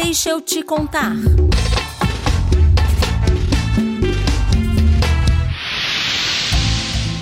[0.00, 1.12] Deixa eu te contar.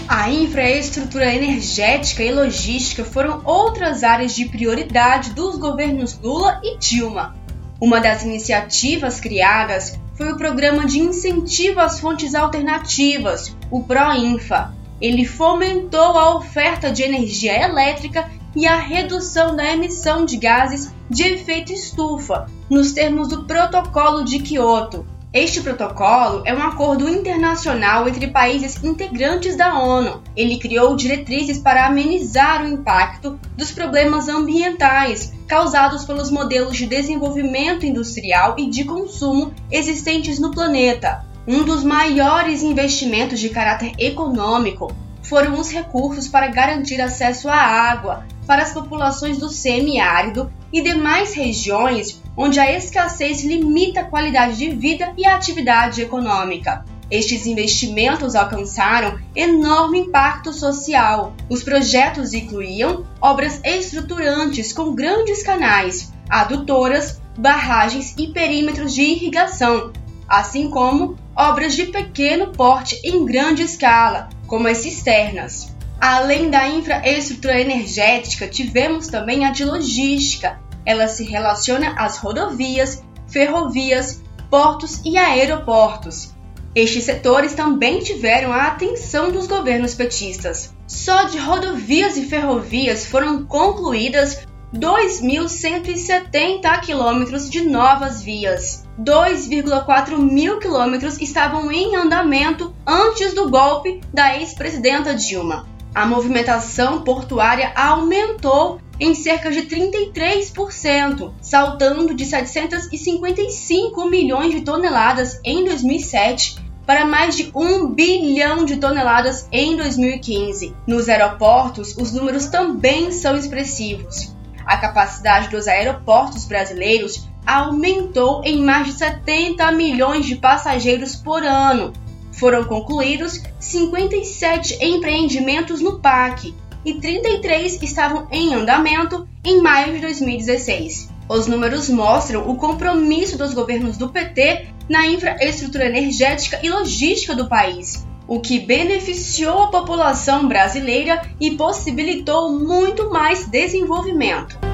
[0.07, 7.35] A infraestrutura energética e logística foram outras áreas de prioridade dos governos Lula e Dilma.
[7.81, 14.75] Uma das iniciativas criadas foi o Programa de Incentivo às Fontes Alternativas, o PROINFA.
[15.01, 21.23] Ele fomentou a oferta de energia elétrica e a redução da emissão de gases de
[21.23, 25.07] efeito estufa, nos termos do Protocolo de Quioto.
[25.31, 30.23] Este protocolo é um acordo internacional entre países integrantes da ONU.
[30.35, 37.85] Ele criou diretrizes para amenizar o impacto dos problemas ambientais causados pelos modelos de desenvolvimento
[37.85, 41.27] industrial e de consumo existentes no planeta.
[41.47, 44.91] Um dos maiores investimentos de caráter econômico
[45.23, 51.35] foram os recursos para garantir acesso à água para as populações do semiárido e demais
[51.35, 56.85] regiões onde a escassez limita a qualidade de vida e a atividade econômica.
[57.11, 61.35] Estes investimentos alcançaram enorme impacto social.
[61.49, 69.93] Os projetos incluíam obras estruturantes com grandes canais, adutoras, barragens e perímetros de irrigação,
[70.29, 75.76] assim como obras de pequeno porte em grande escala, como as cisternas.
[76.09, 80.61] Além da infraestrutura energética, tivemos também a de logística.
[80.85, 86.33] Ela se relaciona às rodovias, ferrovias, portos e aeroportos.
[86.77, 90.73] Estes setores também tiveram a atenção dos governos petistas.
[90.87, 98.87] Só de rodovias e ferrovias foram concluídas 2.170 quilômetros de novas vias.
[98.97, 105.75] 2,4 mil quilômetros estavam em andamento antes do golpe da ex-presidenta Dilma.
[105.97, 115.65] A movimentação portuária aumentou em cerca de 33%, saltando de 755 milhões de toneladas em
[115.65, 120.77] 2007 para mais de 1 bilhão de toneladas em 2015.
[120.87, 124.37] Nos aeroportos, os números também são expressivos.
[124.67, 131.95] A capacidade dos aeroportos brasileiros aumentou em mais de 70 milhões de passageiros por ano.
[132.37, 136.55] Foram concluídos 57 empreendimentos no PAC
[136.85, 141.09] e 33 estavam em andamento em maio de 2016.
[141.29, 147.49] Os números mostram o compromisso dos governos do PT na infraestrutura energética e logística do
[147.49, 154.66] país, o que beneficiou a população brasileira e possibilitou muito mais desenvolvimento.